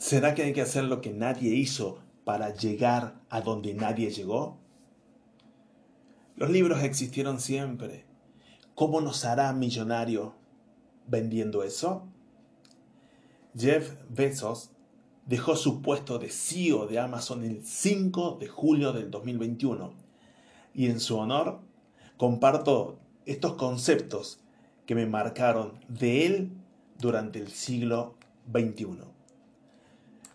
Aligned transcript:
¿Será 0.00 0.34
que 0.34 0.42
hay 0.42 0.54
que 0.54 0.62
hacer 0.62 0.84
lo 0.84 1.02
que 1.02 1.12
nadie 1.12 1.54
hizo 1.54 1.98
para 2.24 2.54
llegar 2.54 3.20
a 3.28 3.42
donde 3.42 3.74
nadie 3.74 4.10
llegó? 4.10 4.56
Los 6.36 6.48
libros 6.48 6.82
existieron 6.82 7.38
siempre. 7.38 8.06
¿Cómo 8.74 9.02
nos 9.02 9.26
hará 9.26 9.52
millonario 9.52 10.32
vendiendo 11.06 11.62
eso? 11.64 12.08
Jeff 13.54 13.92
Bezos 14.08 14.70
dejó 15.26 15.54
su 15.54 15.82
puesto 15.82 16.18
de 16.18 16.30
CEO 16.30 16.86
de 16.86 16.98
Amazon 16.98 17.44
el 17.44 17.62
5 17.62 18.38
de 18.40 18.48
julio 18.48 18.94
del 18.94 19.10
2021 19.10 19.92
y 20.72 20.86
en 20.86 20.98
su 20.98 21.18
honor 21.18 21.60
comparto 22.16 22.98
estos 23.26 23.52
conceptos 23.52 24.40
que 24.86 24.94
me 24.94 25.04
marcaron 25.04 25.74
de 25.88 26.24
él 26.24 26.52
durante 26.98 27.38
el 27.38 27.48
siglo 27.48 28.14
XXI. 28.50 29.19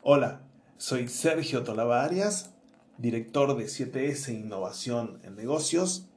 Hola, 0.07 0.41
soy 0.77 1.07
Sergio 1.07 1.63
Tolava 1.63 2.03
Arias, 2.03 2.53
director 2.99 3.57
de 3.57 3.65
7S 3.65 4.31
Innovación 4.39 5.19
en 5.23 5.35
Negocios. 5.35 6.07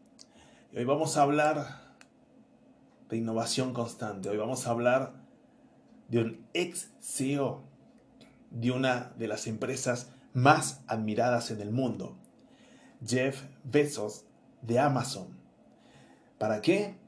Y 0.75 0.77
hoy 0.77 0.85
vamos 0.85 1.17
a 1.17 1.23
hablar 1.23 1.97
de 3.09 3.17
innovación 3.17 3.73
constante. 3.73 4.29
Hoy 4.29 4.37
vamos 4.37 4.67
a 4.67 4.73
hablar 4.73 5.15
de 6.09 6.19
un 6.19 6.47
ex 6.53 6.91
CEO 7.01 7.65
de 8.51 8.73
una 8.73 9.15
de 9.17 9.27
las 9.27 9.47
empresas 9.47 10.11
más 10.35 10.83
admiradas 10.87 11.51
en 11.51 11.63
el 11.63 11.71
mundo, 11.71 12.19
Jeff 13.03 13.41
Bezos 13.65 14.27
de 14.61 14.81
Amazon. 14.81 15.29
¿Para 16.37 16.61
qué? 16.61 16.99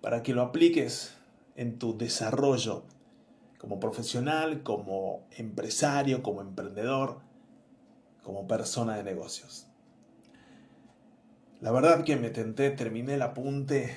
Para 0.00 0.24
que 0.24 0.34
lo 0.34 0.42
apliques 0.42 1.14
en 1.54 1.78
tu 1.78 1.96
desarrollo 1.96 2.82
como 3.66 3.80
profesional, 3.80 4.62
como 4.62 5.26
empresario, 5.32 6.22
como 6.22 6.40
emprendedor, 6.40 7.18
como 8.22 8.46
persona 8.46 8.96
de 8.96 9.02
negocios. 9.02 9.66
La 11.60 11.72
verdad 11.72 12.04
que 12.04 12.14
me 12.14 12.30
tenté, 12.30 12.70
terminé 12.70 13.14
el 13.14 13.22
apunte 13.22 13.96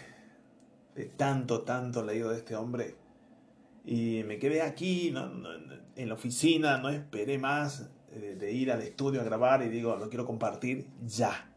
de 0.95 1.05
tanto, 1.05 1.61
tanto 1.61 2.03
leído 2.03 2.31
de 2.31 2.37
este 2.37 2.55
hombre 2.55 2.95
y 3.85 4.23
me 4.23 4.39
quedé 4.39 4.63
aquí 4.63 5.13
en 5.95 6.09
la 6.09 6.15
oficina, 6.15 6.79
no 6.79 6.89
esperé 6.89 7.37
más 7.37 7.91
de, 8.09 8.37
de 8.37 8.51
ir 8.51 8.71
al 8.71 8.81
estudio 8.81 9.21
a 9.21 9.23
grabar 9.23 9.61
y 9.61 9.69
digo, 9.69 9.95
lo 9.97 10.09
quiero 10.09 10.25
compartir 10.25 10.87
ya. 11.05 11.47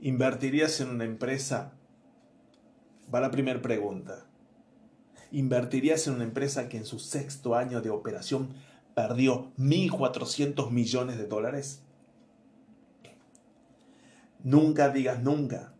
¿Invertirías 0.00 0.80
en 0.80 0.88
una 0.88 1.04
empresa? 1.04 1.72
Va 3.14 3.20
la 3.20 3.30
primera 3.30 3.62
pregunta. 3.62 4.27
¿Invertirías 5.30 6.06
en 6.06 6.14
una 6.14 6.24
empresa 6.24 6.68
que 6.68 6.78
en 6.78 6.84
su 6.84 6.98
sexto 6.98 7.54
año 7.54 7.80
de 7.82 7.90
operación 7.90 8.54
perdió 8.94 9.52
1.400 9.58 10.70
millones 10.70 11.18
de 11.18 11.26
dólares? 11.26 11.82
Nunca 14.42 14.88
digas 14.88 15.22
nunca. 15.22 15.74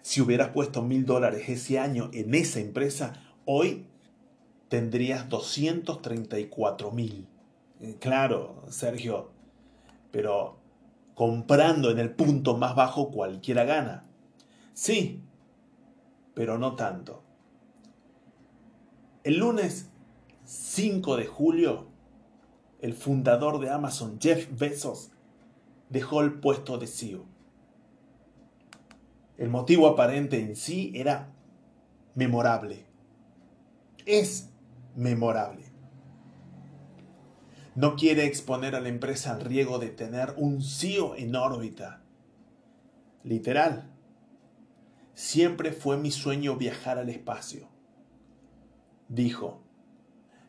Si 0.00 0.22
hubieras 0.22 0.50
puesto 0.50 0.82
mil 0.82 1.04
dólares 1.04 1.48
ese 1.48 1.78
año 1.78 2.08
en 2.14 2.34
esa 2.34 2.60
empresa, 2.60 3.12
hoy 3.44 3.86
tendrías 4.68 5.28
234 5.28 6.90
mil. 6.92 7.28
Eh, 7.80 7.96
claro, 8.00 8.64
Sergio, 8.68 9.30
pero 10.10 10.58
comprando 11.14 11.90
en 11.90 11.98
el 11.98 12.10
punto 12.10 12.56
más 12.56 12.74
bajo 12.74 13.10
cualquiera 13.10 13.64
gana. 13.64 14.04
Sí, 14.72 15.20
pero 16.34 16.56
no 16.56 16.74
tanto. 16.76 17.27
El 19.24 19.38
lunes 19.38 19.90
5 20.44 21.16
de 21.16 21.26
julio, 21.26 21.88
el 22.80 22.94
fundador 22.94 23.58
de 23.58 23.68
Amazon, 23.68 24.20
Jeff 24.20 24.48
Bezos, 24.56 25.10
dejó 25.88 26.20
el 26.20 26.34
puesto 26.34 26.78
de 26.78 26.86
CEO. 26.86 27.26
El 29.36 29.48
motivo 29.48 29.88
aparente 29.88 30.40
en 30.40 30.54
sí 30.54 30.92
era 30.94 31.32
memorable. 32.14 32.86
Es 34.06 34.50
memorable. 34.94 35.64
No 37.74 37.96
quiere 37.96 38.24
exponer 38.24 38.76
a 38.76 38.80
la 38.80 38.88
empresa 38.88 39.32
al 39.32 39.40
riesgo 39.40 39.80
de 39.80 39.88
tener 39.88 40.34
un 40.36 40.62
CEO 40.62 41.16
en 41.16 41.34
órbita. 41.34 42.02
Literal. 43.24 43.90
Siempre 45.14 45.72
fue 45.72 45.96
mi 45.96 46.12
sueño 46.12 46.56
viajar 46.56 46.98
al 46.98 47.08
espacio 47.08 47.77
dijo, 49.08 49.62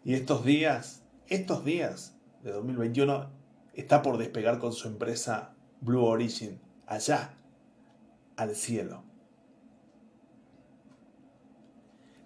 y 0.04 0.14
estos 0.14 0.46
días, 0.46 1.04
estos 1.28 1.66
días 1.66 2.18
de 2.44 2.52
2021, 2.52 3.30
está 3.74 4.02
por 4.02 4.18
despegar 4.18 4.60
con 4.60 4.74
su 4.74 4.88
empresa 4.88 5.54
Blue 5.82 6.04
Origin, 6.04 6.60
allá, 6.86 7.34
al 8.36 8.56
cielo. 8.56 9.04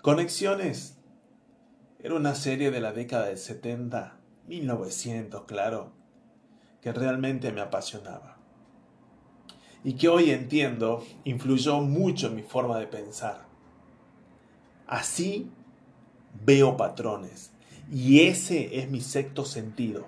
Conexiones 0.02 0.98
era 2.00 2.16
una 2.16 2.36
serie 2.36 2.72
de 2.72 2.82
la 2.82 2.92
década 2.92 3.28
del 3.28 3.38
70, 3.38 4.20
1900, 4.48 5.46
claro, 5.46 5.94
que 6.82 6.92
realmente 6.92 7.52
me 7.52 7.62
apasionaba. 7.62 8.38
Y 9.86 9.94
que 9.94 10.10
hoy 10.10 10.32
entiendo 10.32 11.04
influyó 11.24 11.80
mucho 11.82 12.28
en 12.28 12.36
mi 12.36 12.44
forma 12.44 12.78
de 12.80 12.88
pensar. 12.88 13.46
Así 14.88 15.50
veo 16.46 16.78
patrones. 16.78 17.52
Y 17.92 18.22
ese 18.22 18.80
es 18.80 18.90
mi 18.90 19.02
sexto 19.02 19.46
sentido. 19.46 20.08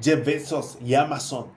Jeff 0.00 0.24
Bezos 0.24 0.78
y 0.80 0.94
Amazon 0.94 1.56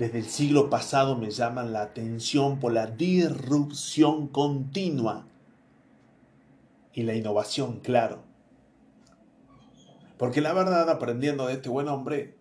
desde 0.00 0.18
el 0.18 0.24
siglo 0.24 0.70
pasado 0.70 1.14
me 1.16 1.30
llaman 1.30 1.74
la 1.74 1.82
atención 1.82 2.58
por 2.58 2.72
la 2.72 2.86
disrupción 2.86 4.28
continua 4.28 5.26
y 6.94 7.02
la 7.02 7.14
innovación, 7.14 7.80
claro. 7.80 8.22
Porque 10.16 10.40
la 10.40 10.54
verdad, 10.54 10.88
aprendiendo 10.88 11.46
de 11.46 11.52
este 11.52 11.68
buen 11.68 11.88
hombre, 11.88 12.34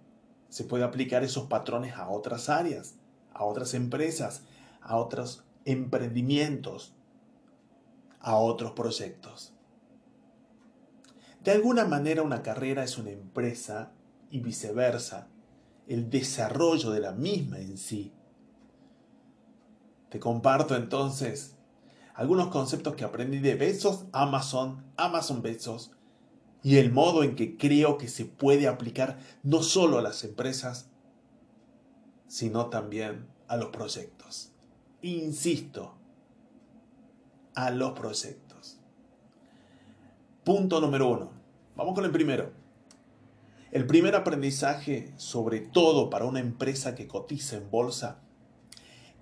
se 0.47 0.63
puede 0.63 0.85
aplicar 0.85 1.23
esos 1.25 1.47
patrones 1.47 1.95
a 1.95 2.09
otras 2.09 2.47
áreas, 2.47 2.95
a 3.33 3.43
otras 3.43 3.73
empresas, 3.73 4.43
a 4.81 4.95
otros 4.95 5.43
emprendimientos, 5.65 6.93
a 8.21 8.37
otros 8.37 8.71
proyectos. 8.71 9.53
De 11.49 11.55
alguna 11.55 11.83
manera 11.83 12.21
una 12.21 12.43
carrera 12.43 12.83
es 12.83 12.99
una 12.99 13.09
empresa 13.09 13.91
y 14.29 14.39
viceversa, 14.39 15.29
el 15.87 16.11
desarrollo 16.11 16.91
de 16.91 16.99
la 16.99 17.11
misma 17.11 17.57
en 17.57 17.79
sí. 17.79 18.13
Te 20.09 20.19
comparto 20.19 20.75
entonces 20.75 21.57
algunos 22.13 22.49
conceptos 22.49 22.93
que 22.93 23.03
aprendí 23.03 23.39
de 23.39 23.55
Besos 23.55 24.05
Amazon, 24.11 24.85
Amazon 24.95 25.41
Besos 25.41 25.89
y 26.61 26.77
el 26.77 26.91
modo 26.91 27.23
en 27.23 27.35
que 27.35 27.57
creo 27.57 27.97
que 27.97 28.09
se 28.09 28.25
puede 28.25 28.67
aplicar 28.67 29.17
no 29.41 29.63
solo 29.63 29.97
a 29.97 30.03
las 30.03 30.23
empresas, 30.23 30.91
sino 32.27 32.67
también 32.67 33.25
a 33.47 33.57
los 33.57 33.69
proyectos. 33.69 34.51
Insisto, 35.01 35.95
a 37.55 37.71
los 37.71 37.93
proyectos. 37.93 38.77
Punto 40.43 40.79
número 40.79 41.09
uno. 41.09 41.38
Vamos 41.79 41.95
con 41.95 42.03
el 42.03 42.11
primero. 42.11 42.51
El 43.71 43.87
primer 43.87 44.13
aprendizaje, 44.13 45.13
sobre 45.15 45.61
todo 45.61 46.09
para 46.09 46.25
una 46.25 46.41
empresa 46.41 46.93
que 46.93 47.07
cotiza 47.07 47.55
en 47.55 47.71
bolsa, 47.71 48.19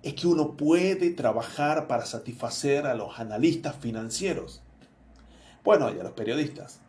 es 0.02 0.14
que 0.14 0.26
uno 0.26 0.56
puede 0.56 1.10
trabajar 1.10 1.86
para 1.86 2.04
satisfacer 2.04 2.88
a 2.88 2.96
los 2.96 3.20
analistas 3.20 3.76
financieros. 3.76 4.60
Bueno, 5.62 5.94
y 5.94 6.00
a 6.00 6.02
los 6.02 6.14
periodistas. 6.14 6.80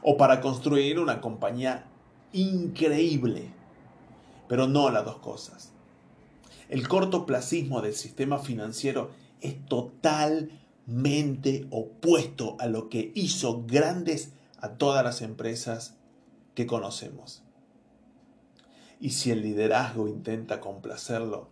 O 0.00 0.16
para 0.16 0.40
construir 0.40 0.98
una 0.98 1.20
compañía 1.20 1.84
increíble. 2.32 3.50
Pero 4.48 4.66
no 4.66 4.88
las 4.88 5.04
dos 5.04 5.18
cosas. 5.18 5.70
El 6.70 6.88
cortoplacismo 6.88 7.82
del 7.82 7.92
sistema 7.92 8.38
financiero 8.38 9.10
es 9.42 9.62
total 9.66 10.50
mente 10.86 11.66
opuesto 11.70 12.56
a 12.58 12.66
lo 12.66 12.88
que 12.88 13.12
hizo 13.14 13.64
grandes 13.66 14.32
a 14.58 14.70
todas 14.74 15.04
las 15.04 15.22
empresas 15.22 15.96
que 16.54 16.66
conocemos. 16.66 17.42
Y 19.00 19.10
si 19.10 19.30
el 19.30 19.42
liderazgo 19.42 20.08
intenta 20.08 20.60
complacerlo, 20.60 21.48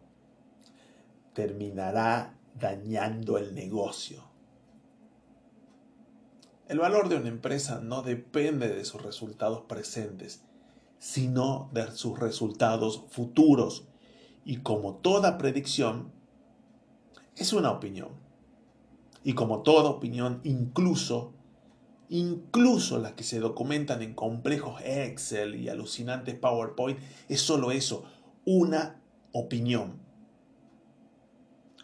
terminará 1.32 2.34
dañando 2.58 3.38
el 3.38 3.54
negocio. 3.54 4.24
El 6.68 6.78
valor 6.78 7.08
de 7.08 7.16
una 7.16 7.28
empresa 7.28 7.80
no 7.80 8.02
depende 8.02 8.68
de 8.68 8.84
sus 8.84 9.00
resultados 9.02 9.62
presentes, 9.62 10.42
sino 10.98 11.70
de 11.72 11.90
sus 11.92 12.18
resultados 12.18 13.04
futuros. 13.08 13.84
Y 14.44 14.58
como 14.58 14.96
toda 14.96 15.38
predicción, 15.38 16.12
es 17.36 17.54
una 17.54 17.70
opinión 17.70 18.27
y 19.24 19.34
como 19.34 19.62
toda 19.62 19.90
opinión, 19.90 20.40
incluso 20.44 21.32
incluso 22.10 22.98
las 22.98 23.12
que 23.12 23.24
se 23.24 23.38
documentan 23.38 24.02
en 24.02 24.12
complejos 24.14 24.80
Excel 24.84 25.54
y 25.56 25.68
alucinantes 25.68 26.34
PowerPoint, 26.34 26.98
es 27.28 27.42
solo 27.42 27.70
eso, 27.70 28.04
una 28.44 29.00
opinión. 29.32 30.00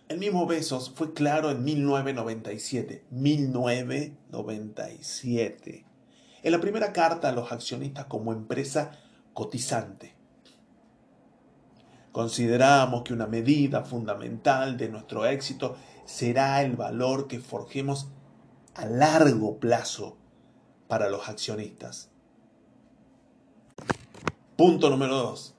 El 0.08 0.18
mismo 0.18 0.46
Besos 0.46 0.92
fue 0.94 1.14
claro 1.14 1.50
en 1.50 1.64
1997. 1.64 3.04
1997. 3.10 5.86
En 6.42 6.52
la 6.52 6.60
primera 6.60 6.92
carta 6.92 7.30
a 7.30 7.32
los 7.32 7.50
accionistas 7.52 8.04
como 8.06 8.32
empresa 8.32 8.92
cotizante. 9.32 10.14
Consideramos 12.12 13.02
que 13.02 13.12
una 13.12 13.26
medida 13.26 13.82
fundamental 13.82 14.76
de 14.76 14.88
nuestro 14.88 15.26
éxito 15.26 15.74
será 16.04 16.62
el 16.62 16.76
valor 16.76 17.28
que 17.28 17.40
forjemos 17.40 18.08
a 18.74 18.86
largo 18.86 19.58
plazo 19.58 20.16
para 20.88 21.08
los 21.08 21.28
accionistas. 21.28 22.10
Punto 24.56 24.90
número 24.90 25.16
2. 25.16 25.54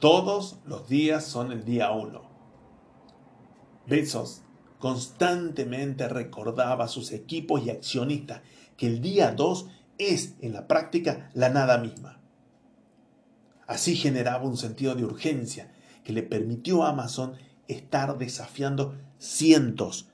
Todos 0.00 0.58
los 0.64 0.88
días 0.88 1.24
son 1.24 1.52
el 1.52 1.64
día 1.64 1.92
1. 1.92 2.22
Bezos 3.86 4.42
constantemente 4.78 6.08
recordaba 6.08 6.86
a 6.86 6.88
sus 6.88 7.12
equipos 7.12 7.64
y 7.64 7.70
accionistas 7.70 8.42
que 8.76 8.88
el 8.88 9.00
día 9.00 9.30
2 9.30 9.66
es 9.98 10.34
en 10.40 10.52
la 10.54 10.66
práctica 10.66 11.30
la 11.34 11.50
nada 11.50 11.78
misma. 11.78 12.20
Así 13.66 13.94
generaba 13.94 14.44
un 14.44 14.56
sentido 14.56 14.94
de 14.96 15.04
urgencia 15.04 15.72
que 16.02 16.12
le 16.12 16.24
permitió 16.24 16.82
a 16.82 16.90
Amazon 16.90 17.36
estar 17.72 18.18
desafiando 18.18 18.94
cientos, 19.18 20.08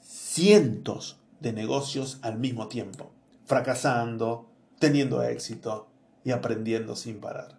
cientos 0.00 1.20
de 1.40 1.52
negocios 1.52 2.18
al 2.22 2.38
mismo 2.38 2.68
tiempo, 2.68 3.10
fracasando, 3.44 4.48
teniendo 4.78 5.22
éxito 5.22 5.88
y 6.24 6.30
aprendiendo 6.30 6.96
sin 6.96 7.20
parar. 7.20 7.58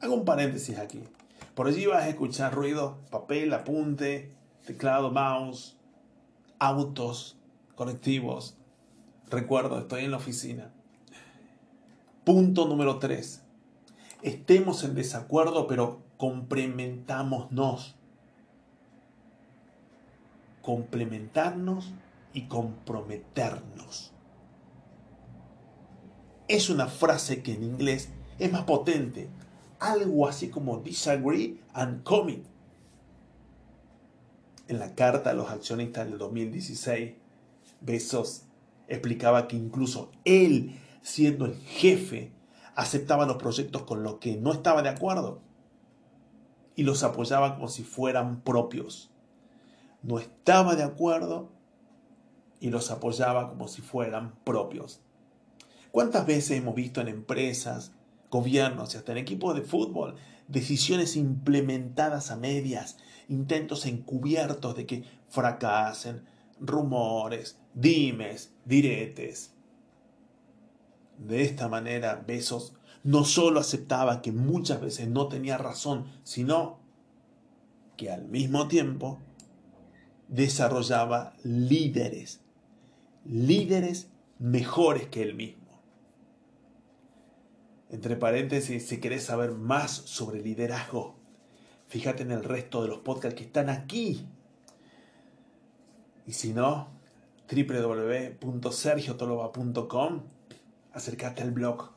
Hago 0.00 0.14
un 0.14 0.24
paréntesis 0.24 0.78
aquí. 0.78 1.02
Por 1.54 1.66
allí 1.66 1.86
vas 1.86 2.04
a 2.04 2.08
escuchar 2.08 2.54
ruido, 2.54 2.98
papel, 3.10 3.52
apunte, 3.52 4.32
teclado, 4.64 5.10
mouse, 5.10 5.76
autos, 6.58 7.36
colectivos. 7.74 8.56
Recuerdo, 9.28 9.78
estoy 9.78 10.04
en 10.04 10.12
la 10.12 10.18
oficina. 10.18 10.70
Punto 12.24 12.66
número 12.66 12.98
3. 12.98 13.42
Estemos 14.22 14.84
en 14.84 14.94
desacuerdo, 14.94 15.66
pero 15.66 16.02
complementámonos. 16.16 17.97
Complementarnos 20.68 21.94
y 22.34 22.42
comprometernos. 22.42 24.12
Es 26.46 26.68
una 26.68 26.88
frase 26.88 27.42
que 27.42 27.54
en 27.54 27.62
inglés 27.62 28.10
es 28.38 28.52
más 28.52 28.64
potente, 28.64 29.30
algo 29.78 30.28
así 30.28 30.50
como 30.50 30.80
disagree 30.80 31.58
and 31.72 32.02
commit. 32.02 32.44
En 34.66 34.78
la 34.78 34.94
carta 34.94 35.30
a 35.30 35.32
los 35.32 35.48
accionistas 35.48 36.06
del 36.06 36.18
2016, 36.18 37.14
Besos 37.80 38.42
explicaba 38.88 39.48
que 39.48 39.56
incluso 39.56 40.12
él, 40.26 40.78
siendo 41.00 41.46
el 41.46 41.54
jefe, 41.54 42.30
aceptaba 42.74 43.24
los 43.24 43.38
proyectos 43.38 43.84
con 43.84 44.02
los 44.02 44.16
que 44.16 44.36
no 44.36 44.52
estaba 44.52 44.82
de 44.82 44.90
acuerdo 44.90 45.40
y 46.76 46.82
los 46.82 47.04
apoyaba 47.04 47.54
como 47.54 47.68
si 47.68 47.84
fueran 47.84 48.42
propios. 48.42 49.10
No 50.02 50.18
estaba 50.18 50.76
de 50.76 50.82
acuerdo 50.82 51.50
y 52.60 52.70
los 52.70 52.90
apoyaba 52.90 53.48
como 53.48 53.68
si 53.68 53.82
fueran 53.82 54.34
propios. 54.44 55.00
¿Cuántas 55.90 56.26
veces 56.26 56.58
hemos 56.58 56.74
visto 56.74 57.00
en 57.00 57.08
empresas, 57.08 57.92
gobiernos 58.30 58.94
y 58.94 58.98
hasta 58.98 59.12
en 59.12 59.18
equipos 59.18 59.54
de 59.54 59.62
fútbol 59.62 60.16
decisiones 60.46 61.16
implementadas 61.16 62.30
a 62.30 62.36
medias, 62.36 62.98
intentos 63.28 63.86
encubiertos 63.86 64.76
de 64.76 64.86
que 64.86 65.04
fracasen, 65.28 66.24
rumores, 66.60 67.58
dimes, 67.74 68.52
diretes? 68.64 69.54
De 71.18 71.42
esta 71.42 71.68
manera, 71.68 72.22
Besos 72.26 72.74
no 73.02 73.24
solo 73.24 73.60
aceptaba 73.60 74.22
que 74.22 74.32
muchas 74.32 74.80
veces 74.80 75.08
no 75.08 75.28
tenía 75.28 75.58
razón, 75.58 76.06
sino 76.22 76.78
que 77.96 78.10
al 78.10 78.28
mismo 78.28 78.68
tiempo 78.68 79.18
desarrollaba 80.28 81.34
líderes, 81.42 82.40
líderes 83.24 84.10
mejores 84.38 85.08
que 85.08 85.22
él 85.22 85.34
mismo. 85.34 85.66
Entre 87.90 88.16
paréntesis, 88.16 88.86
si 88.86 89.00
querés 89.00 89.24
saber 89.24 89.52
más 89.52 89.90
sobre 89.90 90.42
liderazgo, 90.42 91.16
fíjate 91.88 92.22
en 92.22 92.32
el 92.32 92.44
resto 92.44 92.82
de 92.82 92.88
los 92.88 92.98
podcasts 92.98 93.38
que 93.38 93.44
están 93.44 93.70
aquí. 93.70 94.26
Y 96.26 96.34
si 96.34 96.52
no, 96.52 96.88
www.sergiotoloba.com 97.50 100.20
acércate 100.92 101.42
al 101.42 101.52
blog, 101.52 101.92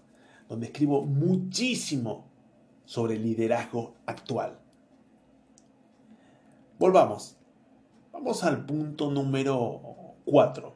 donde 0.47 0.67
escribo 0.67 1.05
muchísimo 1.05 2.31
sobre 2.85 3.17
liderazgo 3.17 3.95
actual. 4.05 4.57
Volvamos. 6.79 7.40
Vamos 8.23 8.43
al 8.43 8.67
punto 8.67 9.09
número 9.09 9.81
4. 10.25 10.75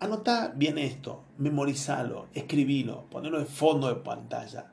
Anota 0.00 0.50
bien 0.56 0.78
esto, 0.78 1.24
memorizalo, 1.36 2.28
escribilo, 2.32 3.04
ponelo 3.10 3.38
de 3.38 3.44
fondo 3.44 3.88
de 3.88 3.96
pantalla. 3.96 4.72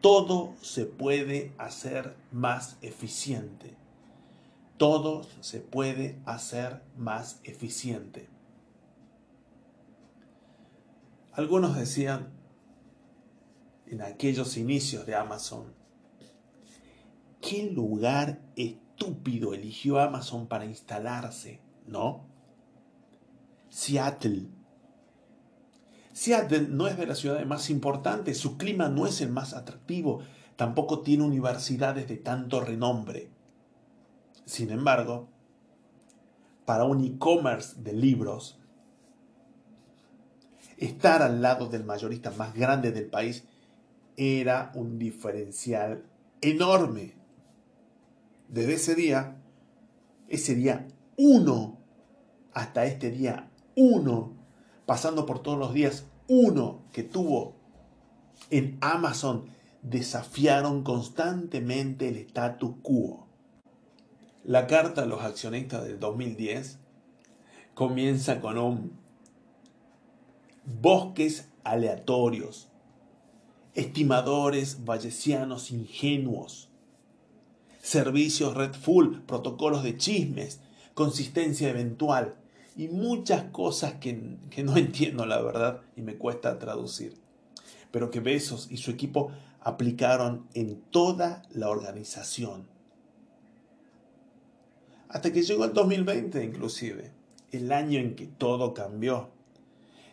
Todo 0.00 0.54
se 0.62 0.86
puede 0.86 1.52
hacer 1.58 2.14
más 2.30 2.78
eficiente. 2.82 3.74
Todo 4.76 5.22
se 5.40 5.58
puede 5.58 6.20
hacer 6.24 6.84
más 6.96 7.40
eficiente. 7.42 8.28
Algunos 11.32 11.76
decían 11.76 12.28
en 13.86 14.02
aquellos 14.02 14.56
inicios 14.56 15.04
de 15.04 15.16
Amazon, 15.16 15.79
¿qué 17.40 17.70
lugar 17.70 18.40
estúpido 18.56 19.54
eligió 19.54 20.00
Amazon 20.00 20.46
para 20.46 20.64
instalarse? 20.64 21.60
¿No? 21.86 22.26
Seattle. 23.68 24.48
Seattle 26.12 26.68
no 26.68 26.86
es 26.88 26.96
de 26.96 27.06
las 27.06 27.18
ciudades 27.18 27.46
más 27.46 27.70
importantes, 27.70 28.38
su 28.38 28.56
clima 28.58 28.88
no 28.88 29.06
es 29.06 29.20
el 29.20 29.30
más 29.30 29.54
atractivo, 29.54 30.20
tampoco 30.56 31.00
tiene 31.00 31.24
universidades 31.24 32.08
de 32.08 32.16
tanto 32.16 32.60
renombre. 32.60 33.30
Sin 34.44 34.70
embargo, 34.70 35.28
para 36.64 36.84
un 36.84 37.04
e-commerce 37.04 37.80
de 37.80 37.92
libros, 37.92 38.58
estar 40.76 41.22
al 41.22 41.40
lado 41.40 41.68
del 41.68 41.84
mayorista 41.84 42.30
más 42.32 42.54
grande 42.54 42.90
del 42.90 43.06
país 43.06 43.44
era 44.16 44.72
un 44.74 44.98
diferencial 44.98 46.04
enorme. 46.40 47.19
Desde 48.50 48.74
ese 48.74 48.94
día, 48.96 49.36
ese 50.28 50.56
día 50.56 50.88
uno, 51.16 51.78
hasta 52.52 52.84
este 52.84 53.12
día 53.12 53.48
uno, 53.76 54.32
pasando 54.86 55.24
por 55.24 55.40
todos 55.40 55.56
los 55.56 55.72
días 55.72 56.06
uno 56.26 56.82
que 56.90 57.04
tuvo 57.04 57.54
en 58.50 58.76
Amazon, 58.80 59.44
desafiaron 59.82 60.82
constantemente 60.82 62.08
el 62.08 62.16
status 62.16 62.72
quo. 62.82 63.28
La 64.42 64.66
carta 64.66 65.02
a 65.02 65.06
los 65.06 65.22
accionistas 65.22 65.84
del 65.84 66.00
2010 66.00 66.78
comienza 67.74 68.40
con 68.40 68.58
un 68.58 68.98
bosques 70.64 71.48
aleatorios, 71.62 72.68
estimadores 73.74 74.84
vallesianos 74.84 75.70
ingenuos, 75.70 76.69
servicios 77.80 78.54
Red 78.54 78.74
Full, 78.74 79.20
protocolos 79.26 79.82
de 79.82 79.96
chismes, 79.96 80.60
consistencia 80.94 81.68
eventual 81.68 82.36
y 82.76 82.88
muchas 82.88 83.44
cosas 83.44 83.94
que, 83.94 84.36
que 84.50 84.62
no 84.62 84.76
entiendo 84.76 85.26
la 85.26 85.40
verdad 85.40 85.80
y 85.96 86.02
me 86.02 86.16
cuesta 86.16 86.58
traducir, 86.58 87.16
pero 87.90 88.10
que 88.10 88.20
Besos 88.20 88.68
y 88.70 88.76
su 88.76 88.90
equipo 88.90 89.32
aplicaron 89.60 90.46
en 90.54 90.80
toda 90.90 91.42
la 91.50 91.68
organización. 91.68 92.68
Hasta 95.08 95.32
que 95.32 95.42
llegó 95.42 95.64
el 95.64 95.72
2020 95.72 96.44
inclusive, 96.44 97.12
el 97.50 97.72
año 97.72 97.98
en 97.98 98.14
que 98.14 98.26
todo 98.26 98.74
cambió 98.74 99.30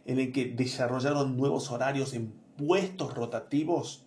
en 0.07 0.19
el 0.19 0.31
que 0.31 0.45
desarrollaron 0.45 1.37
nuevos 1.37 1.69
horarios 1.69 2.13
en 2.13 2.33
puestos 2.55 3.13
rotativos 3.13 4.05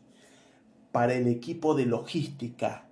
para 0.93 1.15
el 1.15 1.29
equipo 1.29 1.75
de 1.75 1.87
logística, 1.87 2.89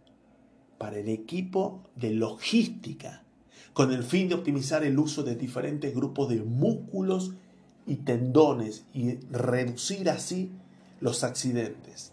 para 0.78 0.98
el 0.98 1.08
equipo 1.08 1.82
de 1.96 2.12
logística, 2.14 3.24
con 3.72 3.92
el 3.92 4.02
fin 4.02 4.28
de 4.28 4.36
optimizar 4.36 4.84
el 4.84 4.98
uso 4.98 5.22
de 5.22 5.34
diferentes 5.34 5.94
grupos 5.94 6.28
de 6.28 6.42
músculos 6.42 7.34
y 7.86 7.96
tendones 7.96 8.86
y 8.94 9.16
reducir 9.30 10.08
así 10.08 10.52
los 11.00 11.24
accidentes. 11.24 12.12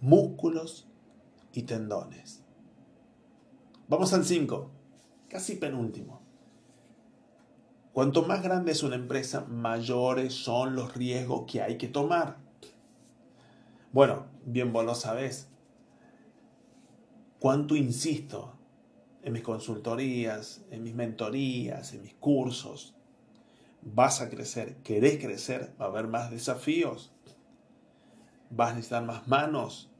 Músculos 0.00 0.86
y 1.52 1.62
tendones. 1.62 2.42
Vamos 3.88 4.12
al 4.12 4.24
5, 4.24 4.70
casi 5.28 5.56
penúltimo. 5.56 6.20
Cuanto 7.92 8.22
más 8.22 8.42
grande 8.42 8.72
es 8.72 8.82
una 8.82 8.94
empresa, 8.94 9.44
mayores 9.48 10.32
son 10.32 10.76
los 10.76 10.94
riesgos 10.94 11.50
que 11.50 11.62
hay 11.62 11.78
que 11.78 11.88
tomar. 11.88 12.36
Bueno, 13.92 14.26
bien 14.52 14.72
vos 14.72 14.84
lo. 14.84 15.48
Cuánto 17.38 17.76
insisto 17.76 18.54
en 19.22 19.32
mis 19.32 19.42
consultorías, 19.42 20.64
en 20.70 20.82
mis 20.82 20.94
mentorías, 20.94 21.92
en 21.92 22.02
mis 22.02 22.14
cursos. 22.14 22.94
Vas 23.82 24.20
a 24.20 24.28
crecer, 24.28 24.76
querés 24.78 25.18
crecer, 25.18 25.74
va 25.80 25.86
a 25.86 25.88
haber 25.88 26.08
más 26.08 26.30
desafíos. 26.30 27.12
Vas 28.50 28.72
a 28.72 28.74
necesitar 28.74 29.04
más 29.04 29.28
manos, 29.28 29.90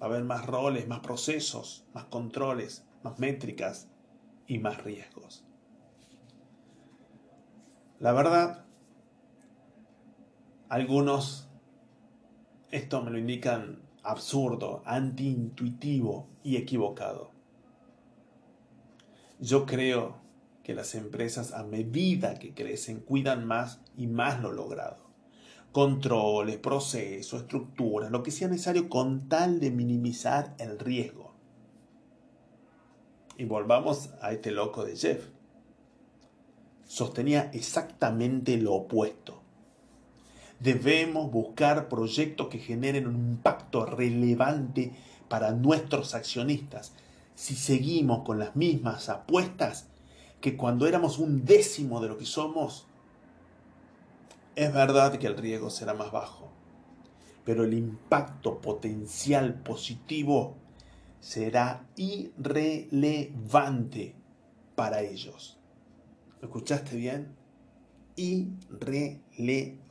va 0.00 0.06
a 0.06 0.08
haber 0.08 0.24
más 0.24 0.46
roles, 0.46 0.88
más 0.88 1.00
procesos, 1.00 1.84
más 1.92 2.06
controles, 2.06 2.84
más 3.02 3.18
métricas 3.18 3.88
y 4.46 4.58
más 4.58 4.82
riesgos. 4.82 5.44
La 7.98 8.12
verdad, 8.12 8.64
algunos 10.70 11.50
esto 12.70 13.02
me 13.02 13.10
lo 13.10 13.18
indican 13.18 13.82
absurdo, 14.10 14.82
antiintuitivo 14.84 16.28
y 16.42 16.56
equivocado. 16.56 17.30
Yo 19.38 19.66
creo 19.66 20.16
que 20.62 20.74
las 20.74 20.94
empresas 20.94 21.52
a 21.52 21.62
medida 21.62 22.38
que 22.38 22.52
crecen 22.54 23.00
cuidan 23.00 23.46
más 23.46 23.80
y 23.96 24.06
más 24.06 24.40
lo 24.40 24.52
logrado. 24.52 25.08
Controles, 25.72 26.58
procesos, 26.58 27.42
estructuras, 27.42 28.10
lo 28.10 28.22
que 28.22 28.30
sea 28.30 28.48
necesario 28.48 28.88
con 28.88 29.28
tal 29.28 29.60
de 29.60 29.70
minimizar 29.70 30.54
el 30.58 30.78
riesgo. 30.78 31.34
Y 33.38 33.44
volvamos 33.44 34.10
a 34.20 34.32
este 34.32 34.50
loco 34.50 34.84
de 34.84 34.96
Jeff 34.96 35.30
sostenía 36.90 37.52
exactamente 37.54 38.56
lo 38.56 38.74
opuesto. 38.74 39.40
Debemos 40.60 41.30
buscar 41.30 41.88
proyectos 41.88 42.48
que 42.48 42.58
generen 42.58 43.06
un 43.06 43.16
impacto 43.16 43.86
relevante 43.86 44.92
para 45.28 45.52
nuestros 45.52 46.14
accionistas. 46.14 46.92
Si 47.34 47.56
seguimos 47.56 48.24
con 48.24 48.38
las 48.38 48.56
mismas 48.56 49.08
apuestas 49.08 49.86
que 50.42 50.58
cuando 50.58 50.86
éramos 50.86 51.18
un 51.18 51.46
décimo 51.46 52.02
de 52.02 52.08
lo 52.08 52.18
que 52.18 52.26
somos, 52.26 52.86
es 54.54 54.70
verdad 54.74 55.18
que 55.18 55.26
el 55.26 55.38
riesgo 55.38 55.70
será 55.70 55.94
más 55.94 56.12
bajo, 56.12 56.50
pero 57.44 57.64
el 57.64 57.72
impacto 57.72 58.60
potencial 58.60 59.54
positivo 59.62 60.58
será 61.20 61.86
irrelevante 61.96 64.14
para 64.74 65.00
ellos. 65.00 65.58
¿Lo 66.42 66.48
escuchaste 66.48 66.96
bien? 66.96 67.34
Irrelevante. 68.16 69.89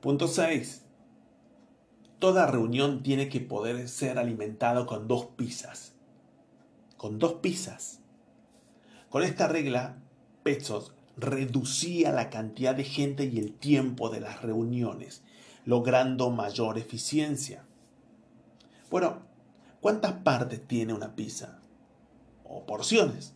Punto 0.00 0.28
6. 0.28 0.84
Toda 2.18 2.46
reunión 2.46 3.02
tiene 3.02 3.28
que 3.28 3.40
poder 3.40 3.88
ser 3.88 4.18
alimentada 4.18 4.86
con 4.86 5.08
dos 5.08 5.26
pizzas. 5.36 5.94
Con 6.96 7.18
dos 7.18 7.34
pizzas. 7.34 8.00
Con 9.10 9.22
esta 9.22 9.48
regla, 9.48 9.96
Pezos 10.42 10.94
reducía 11.16 12.12
la 12.12 12.30
cantidad 12.30 12.74
de 12.74 12.84
gente 12.84 13.24
y 13.24 13.38
el 13.38 13.52
tiempo 13.52 14.08
de 14.08 14.20
las 14.20 14.40
reuniones, 14.40 15.22
logrando 15.64 16.30
mayor 16.30 16.78
eficiencia. 16.78 17.64
Bueno, 18.90 19.18
¿cuántas 19.80 20.12
partes 20.12 20.66
tiene 20.66 20.94
una 20.94 21.14
pizza? 21.14 21.60
O 22.44 22.64
porciones. 22.64 23.34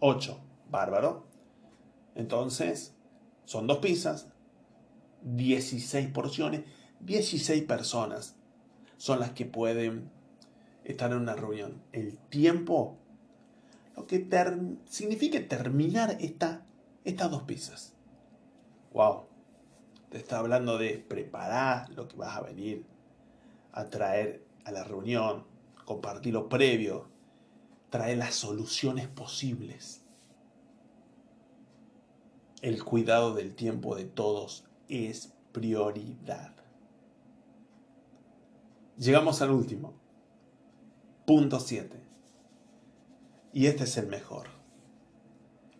8. 0.00 0.38
Bárbaro. 0.70 1.24
Entonces, 2.14 2.94
son 3.44 3.66
dos 3.66 3.78
pizzas, 3.78 4.28
16 5.22 6.08
porciones, 6.08 6.62
16 7.00 7.64
personas 7.64 8.36
son 8.96 9.20
las 9.20 9.32
que 9.32 9.46
pueden 9.46 10.10
estar 10.84 11.10
en 11.12 11.18
una 11.18 11.34
reunión. 11.34 11.82
El 11.92 12.18
tiempo, 12.18 12.98
lo 13.96 14.06
que 14.06 14.26
significa 14.86 15.46
terminar 15.48 16.16
esta, 16.20 16.64
estas 17.04 17.30
dos 17.30 17.42
pizzas. 17.42 17.94
Wow. 18.92 19.24
Te 20.10 20.18
está 20.18 20.38
hablando 20.38 20.78
de 20.78 20.98
preparar 20.98 21.90
lo 21.90 22.06
que 22.06 22.16
vas 22.16 22.36
a 22.36 22.42
venir 22.42 22.84
a 23.72 23.90
traer 23.90 24.44
a 24.64 24.70
la 24.70 24.84
reunión, 24.84 25.44
compartir 25.84 26.32
lo 26.32 26.48
previo, 26.48 27.08
traer 27.90 28.18
las 28.18 28.34
soluciones 28.34 29.08
posibles 29.08 30.03
el 32.64 32.82
cuidado 32.82 33.34
del 33.34 33.54
tiempo 33.54 33.94
de 33.94 34.06
todos 34.06 34.64
es 34.88 35.34
prioridad. 35.52 36.56
Llegamos 38.96 39.42
al 39.42 39.50
último. 39.50 39.92
Punto 41.26 41.60
7. 41.60 42.02
Y 43.52 43.66
este 43.66 43.84
es 43.84 43.98
el 43.98 44.06
mejor. 44.06 44.46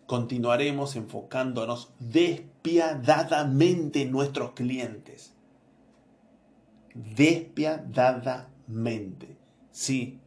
Continuaremos 0.05 0.95
enfocándonos 0.95 1.91
despiadadamente 1.97 4.03
en 4.03 4.11
nuestros 4.11 4.51
clientes. 4.51 5.33
Despiadadamente. 6.93 9.39
Sí, 9.71 10.19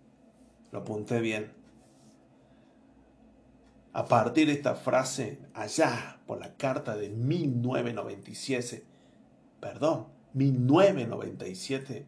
lo 0.73 0.81
apunté 0.81 1.21
bien. 1.21 1.58
A 3.93 4.07
partir 4.07 4.47
de 4.47 4.53
esta 4.53 4.75
frase, 4.75 5.41
allá 5.55 6.21
por 6.27 6.39
la 6.39 6.55
carta 6.57 6.97
de 6.97 7.09
1997, 7.09 8.85
perdón, 9.61 10.09
1997, 10.35 12.07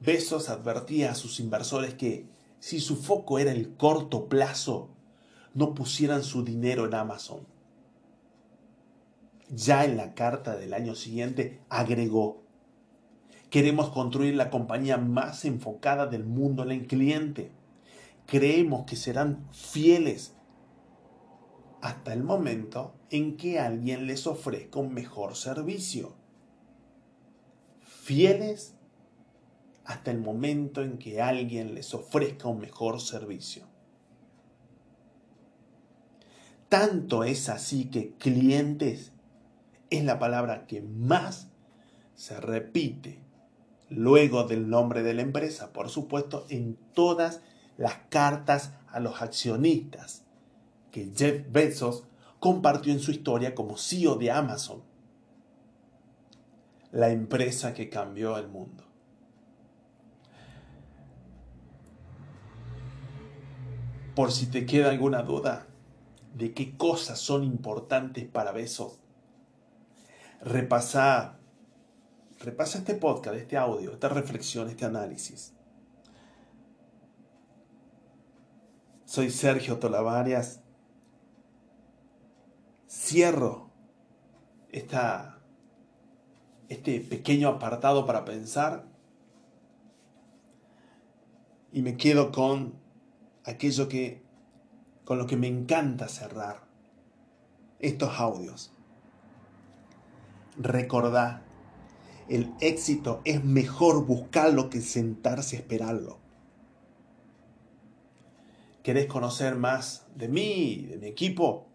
Besos 0.00 0.48
advertía 0.48 1.10
a 1.10 1.14
sus 1.16 1.40
inversores 1.40 1.94
que 1.94 2.26
si 2.60 2.80
su 2.80 2.96
foco 2.96 3.38
era 3.38 3.50
el 3.50 3.74
corto 3.74 4.28
plazo, 4.28 4.90
no 5.54 5.74
pusieran 5.74 6.22
su 6.22 6.44
dinero 6.44 6.86
en 6.86 6.94
Amazon. 6.94 7.40
Ya 9.50 9.84
en 9.84 9.96
la 9.96 10.14
carta 10.14 10.56
del 10.56 10.74
año 10.74 10.94
siguiente 10.94 11.60
agregó, 11.68 12.42
queremos 13.50 13.90
construir 13.90 14.34
la 14.34 14.50
compañía 14.50 14.98
más 14.98 15.44
enfocada 15.44 16.06
del 16.06 16.24
mundo 16.24 16.62
en 16.62 16.72
el 16.72 16.86
cliente. 16.86 17.50
Creemos 18.26 18.84
que 18.84 18.94
serán 18.94 19.48
fieles 19.52 20.34
hasta 21.80 22.12
el 22.12 22.22
momento 22.24 22.94
en 23.10 23.36
que 23.36 23.58
alguien 23.58 24.06
les 24.06 24.26
ofrezca 24.26 24.78
un 24.78 24.92
mejor 24.92 25.36
servicio. 25.36 26.14
Fieles 27.80 28.74
hasta 29.84 30.10
el 30.10 30.18
momento 30.18 30.82
en 30.82 30.98
que 30.98 31.20
alguien 31.20 31.74
les 31.74 31.94
ofrezca 31.94 32.48
un 32.48 32.60
mejor 32.60 33.00
servicio. 33.00 33.66
Tanto 36.68 37.24
es 37.24 37.48
así 37.48 37.86
que 37.86 38.12
clientes 38.14 39.12
es 39.88 40.04
la 40.04 40.18
palabra 40.18 40.66
que 40.66 40.82
más 40.82 41.48
se 42.14 42.38
repite 42.40 43.22
luego 43.88 44.44
del 44.44 44.68
nombre 44.68 45.02
de 45.02 45.14
la 45.14 45.22
empresa, 45.22 45.72
por 45.72 45.88
supuesto, 45.88 46.44
en 46.50 46.76
todas 46.92 47.40
las 47.78 47.94
cartas 48.10 48.74
a 48.88 49.00
los 49.00 49.22
accionistas 49.22 50.27
que 50.90 51.12
Jeff 51.14 51.44
Bezos 51.50 52.04
compartió 52.40 52.92
en 52.92 53.00
su 53.00 53.10
historia 53.10 53.54
como 53.54 53.76
CEO 53.76 54.16
de 54.16 54.30
Amazon, 54.30 54.82
la 56.92 57.10
empresa 57.10 57.74
que 57.74 57.88
cambió 57.88 58.38
el 58.38 58.48
mundo. 58.48 58.84
Por 64.14 64.32
si 64.32 64.46
te 64.46 64.66
queda 64.66 64.90
alguna 64.90 65.22
duda 65.22 65.66
de 66.34 66.52
qué 66.52 66.76
cosas 66.76 67.18
son 67.18 67.44
importantes 67.44 68.26
para 68.26 68.52
Bezos, 68.52 68.98
repasa, 70.42 71.38
repasa 72.40 72.78
este 72.78 72.94
podcast, 72.94 73.36
este 73.36 73.56
audio, 73.56 73.92
esta 73.92 74.08
reflexión, 74.08 74.68
este 74.68 74.84
análisis. 74.84 75.54
Soy 79.04 79.30
Sergio 79.30 79.78
Tolavarias 79.78 80.60
cierro 82.88 83.70
esta, 84.70 85.38
este 86.68 87.00
pequeño 87.00 87.48
apartado 87.48 88.06
para 88.06 88.24
pensar 88.24 88.88
Y 91.72 91.82
me 91.82 91.96
quedo 91.96 92.32
con 92.32 92.74
aquello 93.44 93.88
que 93.88 94.22
con 95.04 95.18
lo 95.18 95.26
que 95.26 95.36
me 95.36 95.46
encanta 95.46 96.08
cerrar 96.08 96.66
estos 97.78 98.18
audios. 98.18 98.72
Recordá, 100.58 101.42
el 102.28 102.52
éxito 102.60 103.22
es 103.24 103.42
mejor 103.42 104.04
buscarlo 104.04 104.68
que 104.68 104.82
sentarse 104.82 105.56
a 105.56 105.60
esperarlo. 105.60 106.18
¿Querés 108.82 109.06
conocer 109.06 109.56
más 109.56 110.06
de 110.14 110.28
mí, 110.28 110.86
de 110.90 110.98
mi 110.98 111.06
equipo? 111.06 111.67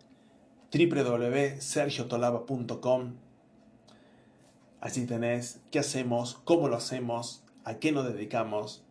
www.sergiotolaba.com 0.73 3.13
Allí 4.81 5.05
tenés 5.05 5.61
qué 5.71 5.79
hacemos, 5.79 6.41
cómo 6.43 6.67
lo 6.67 6.75
hacemos, 6.75 7.45
a 7.63 7.75
qué 7.75 7.93
nos 7.93 8.05
dedicamos. 8.05 8.83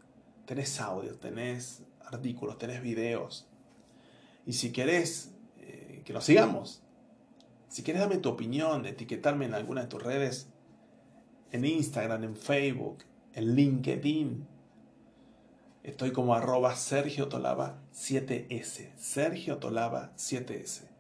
Tenés 0.46 0.80
audio, 0.80 1.16
tenés 1.16 1.82
artículos, 2.00 2.56
tenés 2.56 2.80
videos. 2.80 3.46
Y 4.46 4.54
si 4.54 4.72
querés 4.72 5.32
eh, 5.58 6.00
que 6.06 6.14
nos 6.14 6.24
sigamos, 6.24 6.82
si 7.68 7.82
querés 7.82 8.00
darme 8.00 8.16
tu 8.16 8.30
opinión, 8.30 8.86
etiquetarme 8.86 9.44
en 9.44 9.52
alguna 9.54 9.82
de 9.82 9.88
tus 9.88 10.02
redes, 10.02 10.48
en 11.50 11.66
Instagram, 11.66 12.24
en 12.24 12.36
Facebook, 12.36 13.04
en 13.34 13.54
LinkedIn, 13.54 14.46
estoy 15.82 16.12
como 16.12 16.34
arroba 16.34 16.74
Sergio 16.74 17.28
Tolaba 17.28 17.82
7S. 17.94 18.96
Sergio 18.96 19.58
Tolaba 19.58 20.14
7S. 20.16 20.91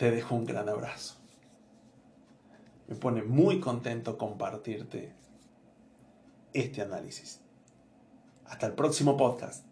Te 0.00 0.10
dejo 0.10 0.34
un 0.34 0.46
gran 0.46 0.66
abrazo. 0.66 1.16
Me 2.88 2.96
pone 2.96 3.22
muy 3.22 3.60
contento 3.60 4.16
compartirte 4.16 5.12
este 6.54 6.80
análisis. 6.80 7.42
Hasta 8.46 8.66
el 8.66 8.72
próximo 8.72 9.18
podcast. 9.18 9.69